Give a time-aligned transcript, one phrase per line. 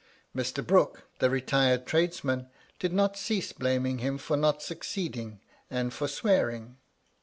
[0.35, 0.65] Mr.
[0.65, 2.47] Brooke, the retired tradesman,
[2.79, 5.39] did not cease blaming him for not succeeding,
[5.69, 6.77] and for swearing.